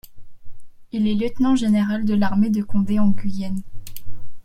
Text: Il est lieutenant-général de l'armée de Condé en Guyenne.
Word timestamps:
Il 0.91 1.07
est 1.07 1.13
lieutenant-général 1.13 2.05
de 2.05 2.15
l'armée 2.15 2.49
de 2.49 2.63
Condé 2.63 2.97
en 2.97 3.09
Guyenne. 3.11 3.61